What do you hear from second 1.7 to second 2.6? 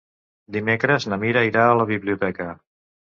la biblioteca.